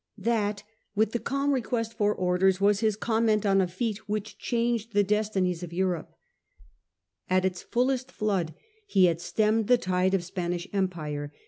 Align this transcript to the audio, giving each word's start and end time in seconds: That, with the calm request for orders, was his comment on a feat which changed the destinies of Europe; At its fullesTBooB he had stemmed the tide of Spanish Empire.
That, 0.17 0.63
with 0.95 1.11
the 1.11 1.19
calm 1.19 1.51
request 1.53 1.93
for 1.93 2.11
orders, 2.11 2.59
was 2.59 2.79
his 2.79 2.95
comment 2.95 3.45
on 3.45 3.61
a 3.61 3.67
feat 3.67 4.09
which 4.09 4.39
changed 4.39 4.93
the 4.93 5.03
destinies 5.03 5.61
of 5.61 5.71
Europe; 5.73 6.15
At 7.29 7.45
its 7.45 7.63
fullesTBooB 7.63 8.55
he 8.87 9.05
had 9.05 9.21
stemmed 9.21 9.67
the 9.67 9.77
tide 9.77 10.15
of 10.15 10.23
Spanish 10.23 10.67
Empire. 10.73 11.31